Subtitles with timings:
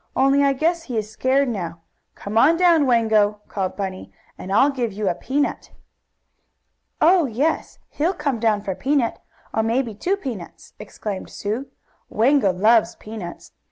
[0.15, 1.81] "Only I guess he is scared, now.
[2.15, 5.69] Come on down, Wango!" called Bunny, "and I'll give you a peanut."
[6.99, 9.21] "Oh, yes, he'll come down for a peanut,
[9.53, 11.67] or maybe two peanuts!" exclaimed Sue.
[12.09, 13.51] "Wango loves peanuts.